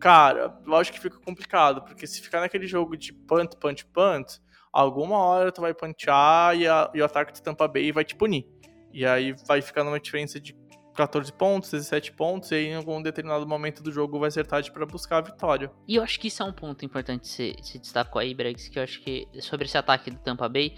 [0.02, 4.40] cara, acho que fica complicado, porque se ficar naquele jogo de punt, punt, punt,
[4.74, 8.46] alguma hora tu vai punchar e, e o ataque do Tampa Bay vai te punir.
[8.92, 10.60] E aí vai ficar numa diferença de
[10.96, 14.72] 14 pontos, 17 pontos, e aí em algum determinado momento do jogo vai ser tarde
[14.72, 15.72] para buscar a vitória.
[15.88, 18.80] E eu acho que isso é um ponto importante se, se destacou aí, Bregs, que
[18.80, 20.76] eu acho que sobre esse ataque do Tampa Bay,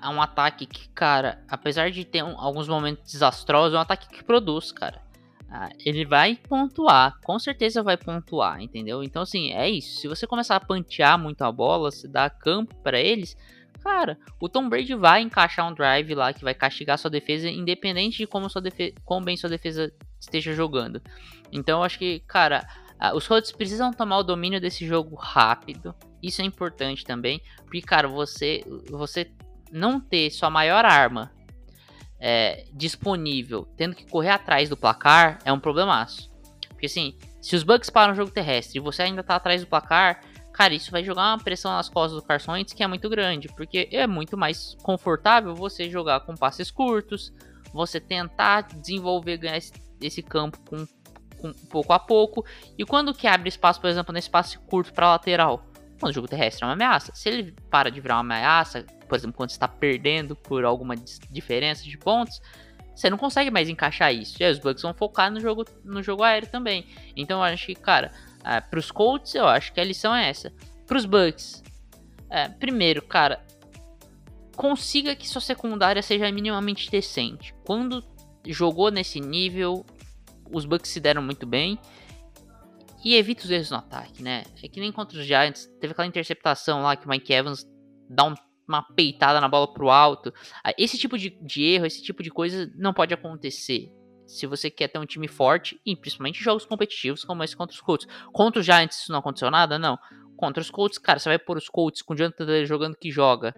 [0.00, 4.08] é um ataque que, cara, apesar de ter um, alguns momentos desastrosos, é um ataque
[4.08, 5.02] que produz, cara.
[5.54, 9.02] Ah, ele vai pontuar, com certeza vai pontuar, entendeu?
[9.04, 10.00] Então, assim, é isso.
[10.00, 13.36] Se você começar a pantear muito a bola, se dá campo para eles,
[13.84, 18.16] cara, o Tom Brady vai encaixar um drive lá que vai castigar sua defesa, independente
[18.16, 21.02] de como, sua defe como bem sua defesa esteja jogando.
[21.52, 22.66] Então, eu acho que, cara,
[22.98, 25.94] ah, os Colts precisam tomar o domínio desse jogo rápido.
[26.22, 29.30] Isso é importante também, porque, cara, você, você
[29.70, 31.30] não ter sua maior arma
[32.24, 36.30] é, disponível, tendo que correr atrás do placar, é um problemaço.
[36.68, 39.66] Porque assim, se os Bucks param o jogo terrestre e você ainda tá atrás do
[39.66, 40.20] placar,
[40.52, 43.48] cara, isso vai jogar uma pressão nas costas do Carson Wentz que é muito grande,
[43.48, 47.32] porque é muito mais confortável você jogar com passes curtos,
[47.74, 49.58] você tentar desenvolver, ganhar
[50.00, 50.86] esse campo com,
[51.40, 52.46] com pouco a pouco,
[52.78, 55.66] e quando que abre espaço, por exemplo, nesse passe curto para lateral,
[56.02, 57.12] quando o jogo terrestre é uma ameaça.
[57.14, 60.96] Se ele para de virar uma ameaça, por exemplo, quando está perdendo por alguma
[61.30, 62.42] diferença de pontos,
[62.92, 64.36] você não consegue mais encaixar isso.
[64.40, 66.86] E aí os Bucks vão focar no jogo, no jogo aéreo também.
[67.14, 68.10] Então eu acho que, cara,
[68.44, 70.52] é, para os Colts, eu acho que a lição é essa.
[70.88, 71.62] Para os Bucks,
[72.28, 73.40] é, primeiro, cara,
[74.56, 77.54] consiga que sua secundária seja minimamente decente.
[77.64, 78.02] Quando
[78.44, 79.86] jogou nesse nível,
[80.50, 81.78] os Bucks se deram muito bem.
[83.04, 84.44] E evita os erros no ataque, né?
[84.62, 87.66] É que nem contra os Giants, teve aquela interceptação lá que o Mike Evans
[88.08, 88.34] dá um,
[88.66, 90.32] uma peitada na bola pro alto.
[90.62, 93.92] Ah, esse tipo de, de erro, esse tipo de coisa não pode acontecer.
[94.26, 97.80] Se você quer ter um time forte, e principalmente jogos competitivos como esse contra os
[97.80, 98.06] Colts.
[98.32, 99.78] Contra os Giants isso não aconteceu nada?
[99.78, 99.98] Não.
[100.36, 103.54] Contra os Colts, cara, você vai pôr os Colts com o Jonathan jogando que joga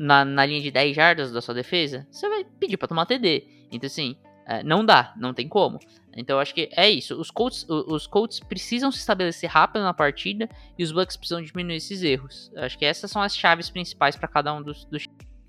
[0.00, 3.66] na, na linha de 10 jardas da sua defesa, você vai pedir para tomar TD.
[3.70, 5.78] Então assim, é, não dá, não tem como.
[6.16, 7.18] Então eu acho que é isso.
[7.20, 10.48] Os Colts, os Colts precisam se estabelecer rápido na partida
[10.78, 12.50] e os Bucks precisam diminuir esses erros.
[12.54, 15.06] Eu acho que essas são as chaves principais para cada um dos, dos.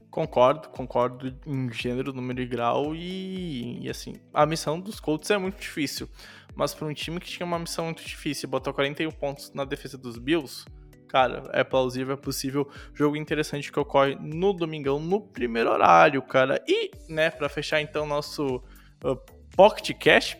[0.10, 2.93] Concordo, concordo em gênero, número e grau.
[2.93, 6.10] E, e assim, a missão dos Colts é muito difícil.
[6.54, 9.97] Mas para um time que tinha uma missão muito difícil, botar 41 pontos na defesa
[9.97, 10.65] dos Bills,
[11.08, 12.69] cara, é plausível, é possível.
[12.93, 16.62] Jogo interessante que ocorre no domingão, no primeiro horário, cara.
[16.67, 18.62] E, né, para fechar então nosso
[19.04, 19.16] uh,
[19.56, 20.38] Pocket Cash,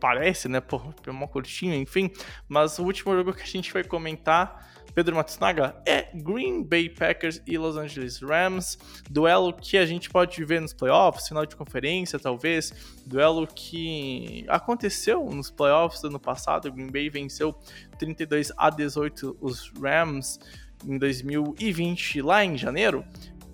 [0.00, 0.60] parece, né?
[0.60, 2.10] Pô, é uma curtinho, enfim.
[2.48, 7.40] Mas o último jogo que a gente vai comentar, Pedro Matsunaga, é Green Bay Packers
[7.46, 8.78] e Los Angeles Rams.
[9.08, 12.72] Duelo que a gente pode ver nos playoffs, final de conferência, talvez.
[13.06, 16.68] Duelo que aconteceu nos playoffs do ano passado.
[16.68, 17.54] O Green Bay venceu
[17.98, 20.40] 32 a 18 os Rams
[20.84, 23.04] em 2020, lá em janeiro.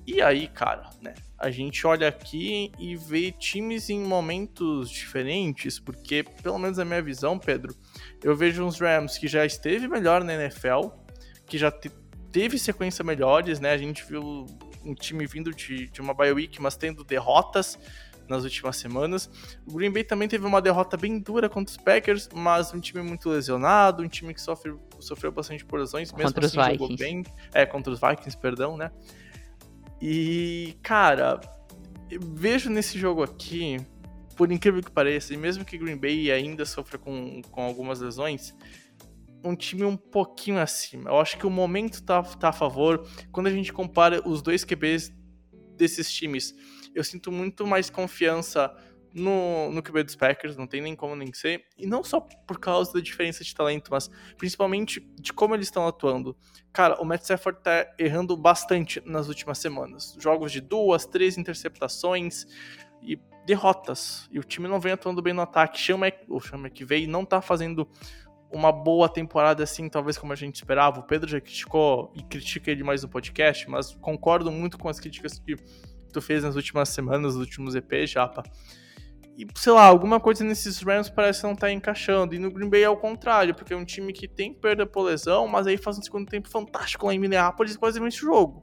[0.07, 1.15] E aí, cara, né?
[1.39, 7.03] A gente olha aqui e vê times em momentos diferentes, porque, pelo menos na minha
[7.03, 7.75] visão, Pedro,
[8.23, 10.89] Eu vejo uns Rams que já esteve melhor na NFL,
[11.47, 11.91] que já te,
[12.33, 13.73] teve sequência melhores, né?
[13.73, 14.47] A gente viu
[14.85, 17.79] um time vindo de, de uma bye week, mas tendo derrotas
[18.29, 19.31] nas últimas semanas.
[19.67, 23.03] O Green Bay também teve uma derrota bem dura contra os Packers, mas um time
[23.03, 27.25] muito lesionado, um time que sofre, sofreu bastante por lesões, mesmo contra assim jogou bem.
[27.53, 28.91] É, contra os Vikings, perdão, né?
[30.09, 31.41] E, cara,
[32.09, 33.77] vejo nesse jogo aqui,
[34.37, 38.55] por incrível que pareça, e mesmo que Green Bay ainda sofra com, com algumas lesões,
[39.43, 41.11] um time um pouquinho acima.
[41.11, 43.05] Eu acho que o momento tá, tá a favor.
[43.33, 45.13] Quando a gente compara os dois QBs
[45.77, 46.55] desses times,
[46.95, 48.73] eu sinto muito mais confiança
[49.17, 51.65] no, no QB dos Packers, não tem nem como nem ser.
[51.79, 55.87] E não só por causa da diferença de talento, mas principalmente de como eles estão
[55.89, 56.37] atuando.
[56.73, 60.15] Cara, o Matt Stafford tá errando bastante nas últimas semanas.
[60.21, 62.47] Jogos de duas, três interceptações
[63.03, 64.29] e derrotas.
[64.31, 65.79] E o time não vem atuando bem no ataque.
[65.79, 67.89] Chama, o Chama que veio não tá fazendo
[68.53, 71.01] uma boa temporada assim, talvez como a gente esperava.
[71.01, 75.01] O Pedro já criticou e critica ele mais no podcast, mas concordo muito com as
[75.01, 75.57] críticas que
[76.13, 78.43] tu fez nas últimas semanas, nos últimos EPs, Japa.
[79.37, 82.35] E, sei lá, alguma coisa nesses Rams parece não estar tá encaixando.
[82.35, 85.03] E no Green Bay é o contrário, porque é um time que tem perda por
[85.03, 88.27] lesão, mas aí faz um segundo tempo fantástico lá em Minneapolis e quase vence o
[88.27, 88.63] jogo.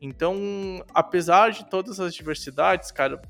[0.00, 0.36] Então,
[0.94, 3.20] apesar de todas as diversidades, cara,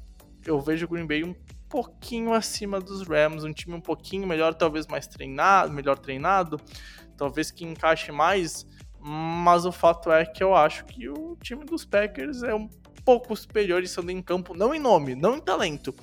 [0.45, 1.35] eu vejo o Green Bay um
[1.69, 6.61] pouquinho acima dos Rams, um time um pouquinho melhor, talvez mais treinado, melhor treinado,
[7.17, 8.67] talvez que encaixe mais,
[9.01, 12.69] mas o fato é que eu acho que o time dos Packers é um
[13.05, 15.95] pouco superior estando em campo, não em nome, não em talento,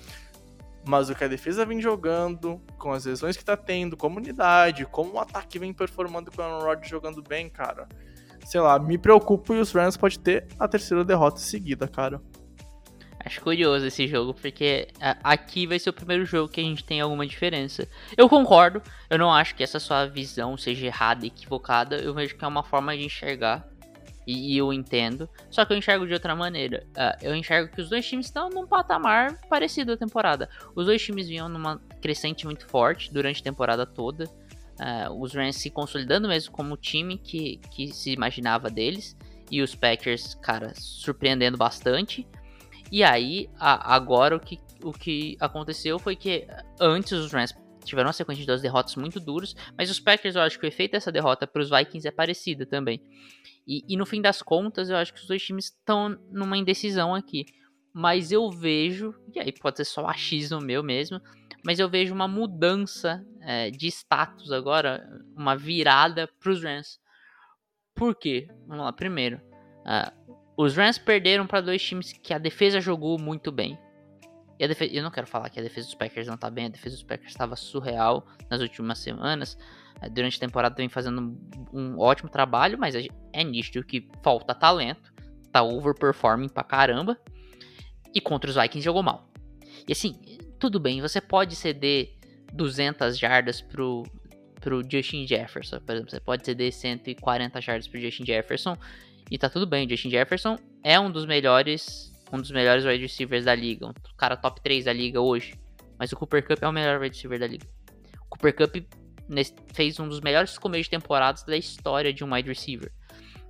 [0.86, 5.14] mas o que a defesa vem jogando, com as lesões que tá tendo, comunidade, como
[5.14, 7.88] o ataque vem performando com o Aaron Rodgers jogando bem, cara.
[8.46, 12.22] Sei lá, me preocupo e os Rams pode ter a terceira derrota seguida, cara.
[13.26, 14.90] Acho curioso esse jogo, porque
[15.24, 17.88] aqui vai ser o primeiro jogo que a gente tem alguma diferença.
[18.18, 22.44] Eu concordo, eu não acho que essa sua visão seja errada, equivocada, eu vejo que
[22.44, 23.66] é uma forma de enxergar.
[24.26, 25.30] E, eu entendo.
[25.50, 26.86] Só que eu enxergo de outra maneira.
[26.92, 30.50] Uh, eu enxergo que os dois times estão num patamar parecido à temporada.
[30.76, 34.26] Os dois times vinham numa crescente muito forte durante a temporada toda.
[34.80, 39.18] Uh, os Rams se consolidando mesmo como o time que, que se imaginava deles.
[39.52, 42.28] E os Packers, cara, surpreendendo bastante.
[42.92, 46.48] E aí, a, agora o que, o que aconteceu foi que
[46.80, 50.42] antes os Rams tiveram uma sequência de duas derrotas muito duras, mas os Packers, eu
[50.42, 53.02] acho que o efeito dessa derrota para os Vikings é parecido também.
[53.66, 57.16] E, e, no fim das contas, eu acho que os dois times estão numa indecisão
[57.16, 57.46] aqui.
[57.94, 61.22] Mas eu vejo, e aí pode ser só achismo meu mesmo,
[61.64, 67.00] mas eu vejo uma mudança é, de status agora, uma virada para os Rams.
[67.96, 68.48] Por quê?
[68.68, 69.40] Vamos lá, primeiro.
[69.86, 73.78] Uh, os Rams perderam para dois times que a defesa jogou muito bem.
[74.60, 76.66] E a defesa, eu não quero falar que a defesa dos Packers não tá bem,
[76.66, 79.58] a defesa dos Packers estava surreal nas últimas semanas.
[80.02, 81.38] Eh, durante a temporada vem fazendo
[81.72, 85.14] um, ótimo trabalho, mas é nítido que falta talento,
[85.52, 87.18] tá overperforming pra caramba.
[88.14, 89.28] E contra os Vikings jogou mal.
[89.88, 90.16] E assim,
[90.60, 92.16] tudo bem, você pode ceder
[92.54, 94.04] 200 jardas pro,
[94.62, 98.78] pro Justin Jefferson, por exemplo, você pode ceder 140 jardas pro Justin Jefferson
[99.32, 99.90] e tá tudo bem.
[99.90, 104.36] Justin Jefferson é um dos melhores um dos melhores wide receivers da liga, um cara
[104.36, 105.54] top 3 da liga hoje.
[106.00, 107.68] Mas o Cooper Cup é o melhor wide receiver da liga.
[108.26, 108.76] O Cooper Cup
[109.74, 112.92] fez um dos melhores começos de temporadas da história de um wide receiver.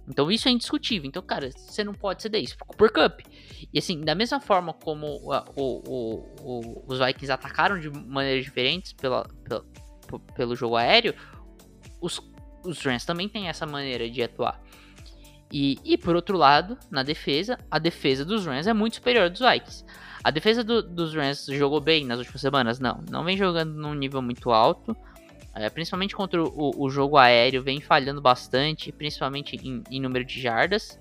[0.07, 1.07] Então isso é indiscutível.
[1.07, 3.21] Então, cara, você não pode ceder isso Cooper Cup.
[3.73, 8.93] E assim, da mesma forma como o, o, o, os Vikings atacaram de maneiras diferentes
[8.93, 9.65] pela, pela,
[10.35, 11.13] pelo jogo aéreo,
[12.01, 12.19] os,
[12.63, 14.61] os Rams também têm essa maneira de atuar.
[15.51, 19.39] E, e por outro lado, na defesa, a defesa dos Rams é muito superior dos
[19.39, 19.85] Vikings.
[20.23, 22.79] A defesa do, dos Rams jogou bem nas últimas semanas?
[22.79, 24.95] Não, não vem jogando num nível muito alto.
[25.55, 30.41] É, principalmente contra o, o, jogo aéreo, vem falhando bastante, principalmente em, em, número de
[30.41, 30.99] jardas.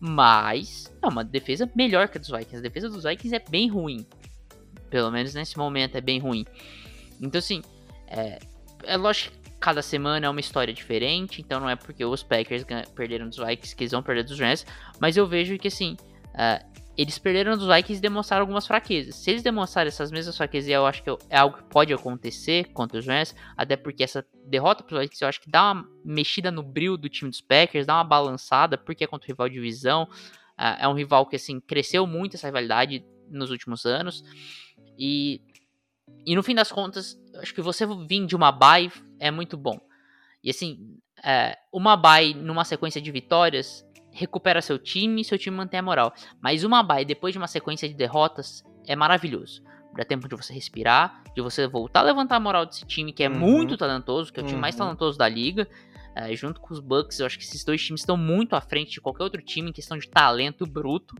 [0.00, 2.56] Mas é uma defesa melhor que a dos Vikings.
[2.56, 4.06] A defesa dos Vikings é bem ruim.
[4.88, 6.46] Pelo menos nesse momento é bem ruim.
[7.20, 7.62] Então, assim,
[8.08, 8.38] é,
[8.84, 12.64] é lógico que cada semana é uma história diferente, então não é porque os Packers
[12.94, 14.66] perderam dos Vikings que eles vão perder dos Rams,
[14.98, 15.96] mas eu vejo que assim,
[16.34, 19.16] uh, eles perderam dos Vikings e demonstraram algumas fraquezas.
[19.16, 22.98] Se eles demonstrarem essas mesmas fraquezas, eu acho que é algo que pode acontecer contra
[22.98, 26.50] os Rams, até porque essa derrota para os Vikings eu acho que dá uma mexida
[26.50, 29.54] no brilho do time dos Packers, dá uma balançada, porque é contra o rival de
[29.54, 30.04] divisão,
[30.58, 34.22] uh, é um rival que assim cresceu muito essa rivalidade nos últimos anos
[34.98, 35.40] e
[36.26, 39.80] e no fim das contas, acho que você vir de uma bye é muito bom.
[40.44, 45.56] E assim, é, uma bye numa sequência de vitórias recupera seu time e seu time
[45.56, 46.12] mantém a moral.
[46.40, 49.62] Mas uma bye depois de uma sequência de derrotas é maravilhoso.
[49.96, 53.22] Dá tempo de você respirar, de você voltar a levantar a moral desse time que
[53.22, 53.38] é Uhum.
[53.38, 54.86] muito talentoso, que é o time mais Uhum.
[54.86, 55.68] talentoso da liga.
[56.14, 58.90] É, junto com os Bucks, eu acho que esses dois times estão muito à frente
[58.92, 61.14] de qualquer outro time em questão de talento bruto.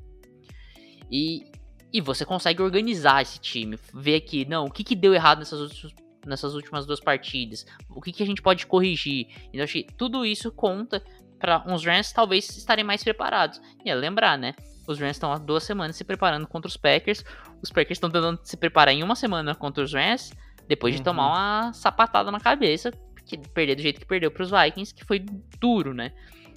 [1.10, 1.44] E,
[1.92, 5.60] e você consegue organizar esse time, ver que, não, o que, que deu errado nessas
[5.60, 5.94] últimas,
[6.26, 9.26] nessas últimas duas partidas, o que, que a gente pode corrigir.
[9.48, 11.02] Então, eu acho que tudo isso conta
[11.42, 13.60] para uns Rams talvez estarem mais preparados.
[13.84, 14.54] E é lembrar, né?
[14.86, 17.24] Os Rams estão há duas semanas se preparando contra os Packers.
[17.60, 20.32] Os Packers estão tentando se preparar em uma semana contra os Rams,
[20.68, 21.04] depois de Uhum.
[21.04, 22.92] tomar uma sapatada na cabeça,
[23.26, 25.18] que perder do jeito que perdeu para os Vikings, que foi
[25.60, 26.12] duro, né?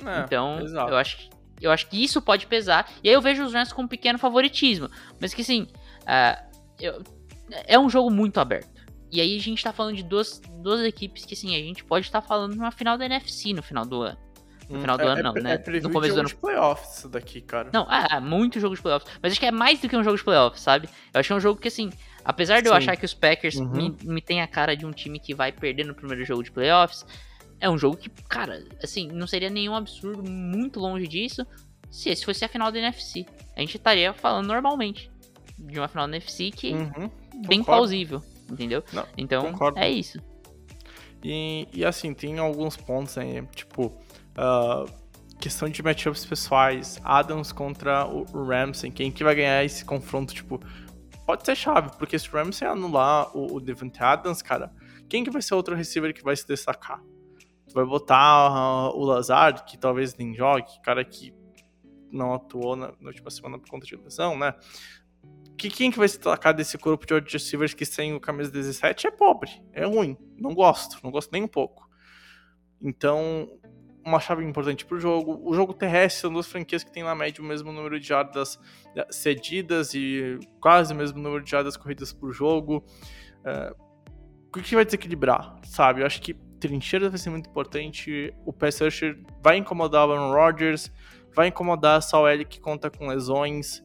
[0.06, 0.92] É, então, exato.
[0.92, 1.30] eu acho, que-
[1.62, 2.90] eu acho que isso pode pesar.
[3.04, 4.90] E aí eu vejo os Rams com um pequeno favoritismo.
[5.20, 5.68] Mas que assim,
[6.80, 7.02] eu-
[7.68, 8.74] é um jogo muito aberto.
[9.12, 12.06] E aí a gente tá falando de duas, duas equipes que assim, a gente pode
[12.06, 14.18] estar falando numa final da NFC no final do ano.
[14.70, 15.64] No final do é, ano, não, é, né?
[15.66, 16.28] É no começo do jogo ano.
[16.30, 17.70] de playoffs isso daqui, cara.
[17.72, 19.12] Não, é, é muito jogo de playoffs.
[19.22, 20.90] Mas acho que é mais do que um jogo de playoffs, sabe?
[21.14, 21.92] Eu acho que é um jogo que, assim,
[22.24, 22.78] apesar de eu Sim.
[22.80, 23.70] achar que os Packers Uhum.
[23.70, 26.52] me, me tem a cara de um time que vai perder no primeiro jogo de
[26.52, 27.06] playoffs,
[27.60, 31.46] é um jogo que, cara, assim, não seria nenhum absurdo muito longe disso
[31.92, 33.26] se esse fosse a final da NFC.
[33.56, 35.10] A gente estaria falando normalmente
[35.58, 37.10] de uma final da NFC que Uhum.
[37.48, 38.84] bem plausível, entendeu?
[38.92, 39.78] Não, então, concordo.
[39.80, 40.20] é isso.
[41.24, 43.92] E, e assim, tem alguns pontos aí, tipo,
[44.36, 44.86] ah,
[45.40, 50.60] questão de matchups pessoais, Adams contra o Ramsey, quem que vai ganhar esse confronto, tipo,
[51.26, 54.72] pode ser chave, porque se o Ramsey anular o, o Devante Adams, cara,
[55.10, 57.02] quem que vai ser outro receiver que vai se destacar?
[57.68, 61.34] Tu vai botar ah, o Lazard, que talvez nem jogue, cara que
[62.12, 64.54] não atuou na, na última semana por conta de lesão, né?
[65.58, 68.52] Que, quem que vai se destacar desse corpo de wide receivers que sem o camisa
[68.52, 71.90] 17 é pobre, é ruim, não gosto, não gosto nem um pouco.
[72.82, 73.50] Então,
[74.06, 75.42] uma chave importante pro jogo.
[75.44, 78.60] O jogo terrestre são duas franquias que tem na média o mesmo número de jardas
[78.96, 82.86] eh, cedidas e quase o mesmo número de jardas corridas por jogo.
[83.44, 83.76] Eh,
[84.56, 86.02] o que vai desequilibrar, sabe?
[86.02, 88.34] Eu acho que trincheiras vai ser muito importante.
[88.46, 90.92] O pass rusher vai incomodar o Aaron Rodgers,
[91.34, 93.84] vai incomodar a Sal L que conta com lesões.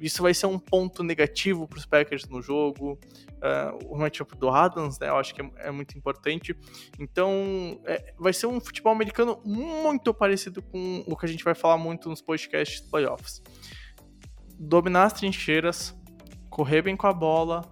[0.00, 2.98] Isso vai ser um ponto negativo para os Packers no jogo.
[3.36, 5.08] Uh, o matchup do Adams, né?
[5.08, 6.56] Eu acho que é, é muito importante.
[6.98, 11.54] Então, é, vai ser um futebol americano muito parecido com o que a gente vai
[11.54, 13.42] falar muito nos podcasts playoffs.
[14.58, 15.94] Dominar as trincheiras,
[16.48, 17.62] correr bem com a bola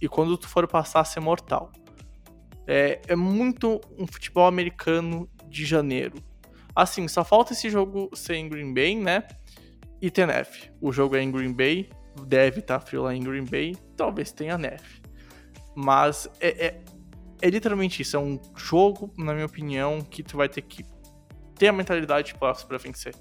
[0.00, 1.72] e quando tu for passar, ser mortal.
[2.66, 6.16] É, é muito um futebol americano de janeiro.
[6.74, 9.26] Assim, só falta esse jogo ser em Green Bay, né?
[10.00, 10.70] E ter neve.
[10.80, 11.90] O jogo é em Green Bay,
[12.26, 15.02] deve estar frio lá em Green Bay, talvez tenha neve.
[15.74, 16.80] Mas é, é,
[17.42, 20.84] é literalmente isso, é um jogo, na minha opinião, que tu vai ter que
[21.54, 23.14] ter a mentalidade de pra vencer.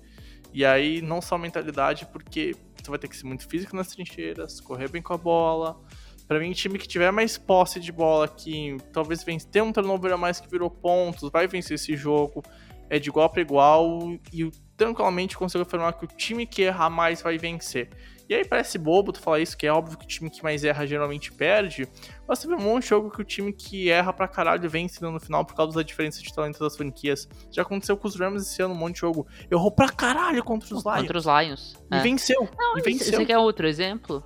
[0.54, 3.89] E aí, não só a mentalidade, porque tu vai ter que ser muito físico nas
[3.89, 5.80] trincheiras, correr bem com a bola.
[6.28, 10.18] Pra mim, time que tiver mais posse de bola, que talvez ter um turnover a
[10.18, 12.44] mais que virou pontos, vai vencer esse jogo.
[12.89, 17.22] É de igual para igual e tranquilamente consigo afirmar que o time que errar mais
[17.22, 17.89] vai vencer.
[18.30, 20.63] E aí parece bobo tu falar isso, que é óbvio que o time que mais
[20.63, 21.88] erra geralmente perde,
[22.28, 25.20] mas teve um monte de jogo que o time que erra pra caralho vence no
[25.20, 27.28] final por causa da diferença de talento das franquias.
[27.52, 29.28] Já aconteceu com os Rams esse ano, um monte de jogo.
[29.52, 30.98] Errou pra caralho contra os Lions.
[30.98, 31.74] Contra os Lions.
[31.92, 32.00] E é.
[32.02, 32.48] venceu.
[32.58, 33.13] Não, e venceu.
[33.13, 34.24] Esse aqui é outro exemplo.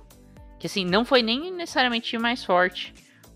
[0.60, 2.94] Que assim, não foi nem necessariamente mais forte.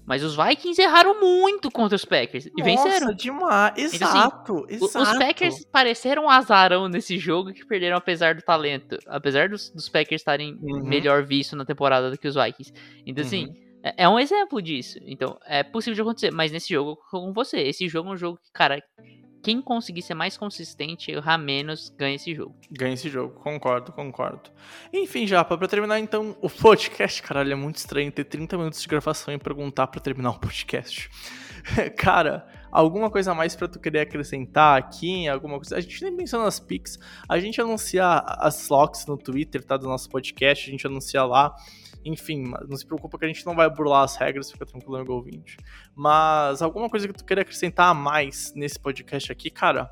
[0.09, 2.47] Mas os Vikings erraram muito contra os Packers.
[2.47, 3.01] E venceram.
[3.09, 3.94] Nossa, demais.
[3.94, 4.99] Então, assim, Exato, exato.
[5.03, 8.97] Os Packers pareceram um azarão nesse jogo que perderam apesar do talento.
[9.07, 10.83] Apesar dos, dos Packers estarem Uhum.
[10.83, 12.73] melhor visto na temporada do que os Vikings.
[13.05, 14.99] Então, assim, é, é um exemplo disso.
[15.03, 16.31] Então, é possível de acontecer.
[16.31, 17.59] Mas nesse jogo, com você.
[17.59, 18.83] Esse jogo é um jogo que, cara,
[19.48, 22.54] quem conseguir ser mais consistente, errar menos, ganha esse jogo.
[22.70, 24.50] Ganha esse jogo, concordo, concordo.
[24.92, 28.87] Enfim, Japa, pra terminar então o podcast, caralho, é muito estranho ter 30 minutos de
[28.87, 31.08] gravação e perguntar pra terminar o podcast.
[31.96, 35.26] Cara, alguma coisa mais pra tu querer acrescentar aqui?
[35.26, 35.78] Alguma coisa?
[35.78, 36.98] A gente nem pensou nas pics.
[37.26, 39.78] A gente anuncia as locks no Twitter, tá?
[39.78, 41.56] Do nosso podcast, a gente anuncia lá.
[42.04, 44.96] Enfim, mas não se preocupa que a gente não vai burlar as regras, fica tranquilo,
[44.96, 45.56] amigo ouvinte.
[45.94, 49.90] Mas alguma coisa que tu queria acrescentar a mais nesse podcast aqui, cara?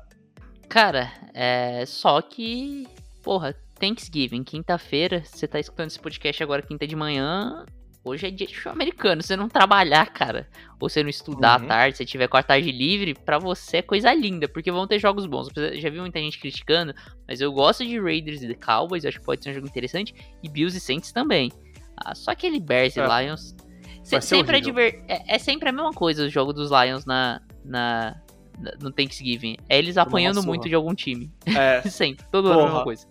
[0.69, 2.87] Cara, é só que,
[3.23, 7.65] porra, Thanksgiving, quinta-feira, você tá escutando esse podcast agora quinta de manhã,
[8.03, 11.65] hoje é dia de show americano, você não trabalhar, cara, ou você não estudar Uhum.
[11.65, 14.87] à tarde, você tiver com a tarde livre, pra você é coisa linda, porque vão
[14.87, 15.49] ter jogos bons.
[15.55, 16.93] Eu Já vi muita gente criticando,
[17.27, 20.13] mas eu gosto de Raiders e The Cowboys, acho que pode ser um jogo interessante,
[20.43, 21.51] e Bills e Saints também.
[21.97, 23.23] Ah, só aquele Bears e É.
[23.23, 23.55] Lions...
[24.03, 27.41] se- sempre é, diver- é, é sempre a mesma coisa o jogo dos Lions na,
[27.65, 28.15] na,
[28.59, 29.57] na- no Thanksgiving.
[29.67, 30.47] É eles apanhando surra.
[30.47, 31.31] muito de algum time.
[31.45, 32.25] É, Sempre.
[32.31, 33.07] Todo ano é a mesma coisa.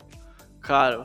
[0.60, 1.04] Cara,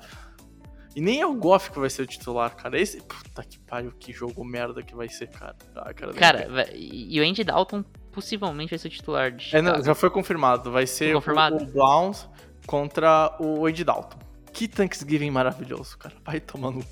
[0.96, 2.80] E nem é o Goff que vai ser o titular, cara.
[2.80, 3.02] Esse.
[3.02, 5.56] Puta que pariu, que jogo merda que vai ser, cara.
[5.76, 9.68] Ah, cara, cara e o Andy Dalton possivelmente vai ser o titular de Chicago.
[9.70, 10.70] É, não, já foi confirmado.
[10.72, 11.58] Vai ser confirmado?
[11.58, 12.28] O, o Browns
[12.68, 14.20] contra o Andy Dalton.
[14.52, 16.16] Que Thanksgiving maravilhoso, cara.
[16.26, 16.84] Vai tomando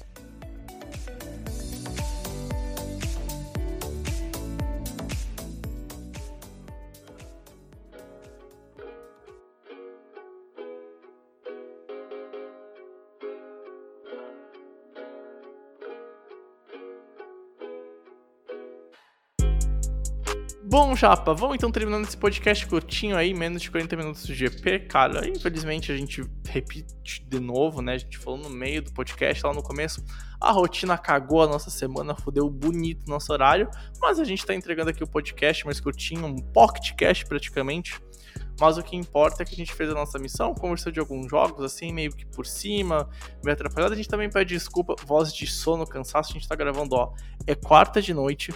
[20.72, 24.82] Bom, Japa, vamos então terminando esse podcast curtinho aí, menos de 40 minutos de GP.
[24.82, 27.93] Cara, infelizmente a gente repete de novo, né?
[27.93, 30.05] A gente falou no meio do podcast, lá no começo.
[30.39, 33.67] A rotina cagou a nossa semana, fodeu bonito nosso horário,
[33.99, 37.99] mas a gente tá entregando aqui o podcast mais curtinho, um pocketcast praticamente.
[38.59, 41.32] Mas o que importa é que a gente fez a nossa missão, conversou de alguns
[41.32, 43.09] jogos, assim, meio que por cima,
[43.43, 43.93] meio atrapalhado.
[43.93, 46.32] A gente também pede desculpa, voz de sono, cansaço.
[46.32, 47.13] A gente tá gravando, ó,
[47.47, 48.53] é quarta de noite,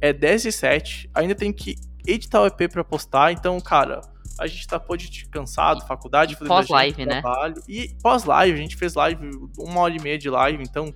[0.00, 1.76] é 10 e 7, ainda tem que
[2.06, 3.32] editar o EP pra postar.
[3.32, 4.00] Então, cara,
[4.38, 7.20] a gente tá pode cansado, faculdade, pós-live, né?
[7.20, 7.62] Trabalho.
[7.68, 10.94] E pós-live, a gente fez live, uma hora e meia de live, então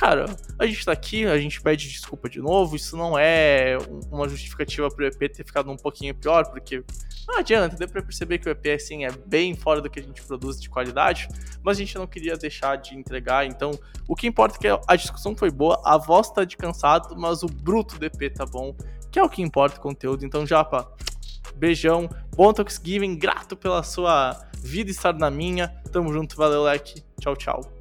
[0.00, 3.76] cara, a gente tá aqui, a gente pede desculpa de novo, isso não é
[4.10, 6.82] uma justificativa pro EP ter ficado um pouquinho pior, porque
[7.28, 10.02] não adianta, deu pra perceber que o EP, assim, é bem fora do que a
[10.02, 11.28] gente produz de qualidade,
[11.62, 13.72] mas a gente não queria deixar de entregar, então
[14.08, 17.42] o que importa é que a discussão foi boa, a voz tá de cansado, mas
[17.42, 18.74] o bruto do EP tá bom,
[19.12, 20.90] que é o que importa o conteúdo, então, Japa,
[21.56, 27.36] beijão, bom Thanksgiving, grato pela sua vida estar na minha, tamo junto, valeu, leque, tchau,
[27.36, 27.79] tchau.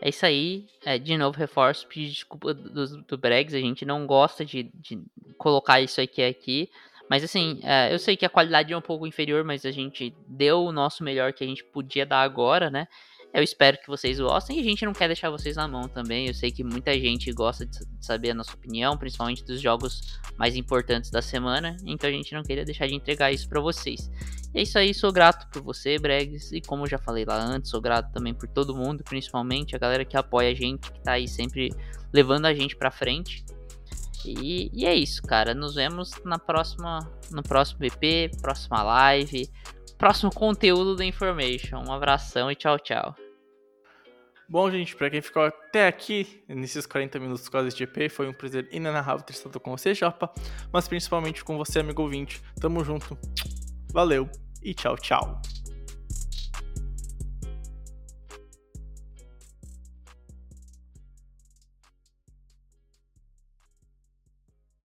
[0.00, 0.66] É isso aí.
[0.84, 3.54] É, de novo, reforço, pedir desculpa do, do Bregs.
[3.54, 5.02] A gente não gosta de, de
[5.38, 6.70] colocar isso aqui aqui.
[7.08, 10.14] Mas assim, é, eu sei que a qualidade é um pouco inferior, mas a gente
[10.26, 12.88] deu o nosso melhor que a gente podia dar agora, né?
[13.36, 16.26] Eu espero que vocês gostem e a gente não quer deixar vocês na mão também.
[16.26, 20.56] Eu sei que muita gente gosta de saber a nossa opinião, principalmente dos jogos mais
[20.56, 24.10] importantes da semana, então a gente não queria deixar de entregar isso para vocês.
[24.54, 27.36] E é isso aí, sou grato por você, Bregs, e como eu já falei lá
[27.36, 31.00] antes, sou grato também por todo mundo, principalmente a galera que apoia a gente, que
[31.02, 31.68] tá aí sempre
[32.14, 33.44] levando a gente para frente.
[34.24, 35.54] E, e, é isso, cara.
[35.54, 39.46] Nos vemos na próxima, no próximo EP, próxima live,
[39.98, 41.84] próximo conteúdo da Information.
[41.86, 43.25] Um abração e tchau, tchau.
[44.48, 48.32] Bom, gente, para quem ficou até aqui, nesses 40 minutos quase de GP, foi um
[48.32, 50.32] prazer inenarrável ter estado com você, Japa,
[50.72, 52.40] mas principalmente com você, amigo ouvinte.
[52.60, 53.18] Tamo junto,
[53.92, 54.30] valeu
[54.62, 55.42] e tchau, tchau.